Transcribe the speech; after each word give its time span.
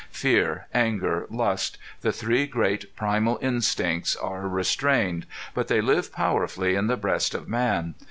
Fear, 0.09 0.65
anger, 0.73 1.27
lust, 1.29 1.77
the 1.99 2.11
three 2.11 2.47
great 2.47 2.95
primal 2.95 3.37
instincts 3.39 4.15
are 4.15 4.47
restrained, 4.47 5.27
but 5.53 5.67
they 5.67 5.79
live 5.79 6.11
powerfully 6.11 6.73
in 6.73 6.87
the 6.87 6.97
breast 6.97 7.35
of 7.35 7.47
man. 7.47 7.93